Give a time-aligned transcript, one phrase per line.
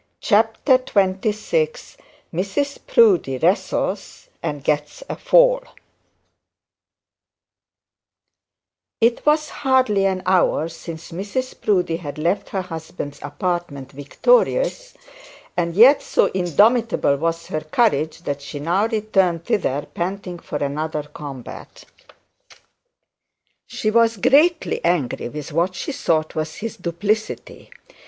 [0.19, 1.95] CHAPTER XXVI
[2.33, 5.61] MRS PROUDIE TAKES A FALL
[8.99, 14.95] It was hardly an hour since Mrs Proudie had left her husband's apartment victorious,
[15.55, 21.03] and yet so indomitable was her courage that she now returned thither panting for another
[21.03, 21.83] combat.
[23.67, 27.69] She was greatly angry with what she thought was his duplicity.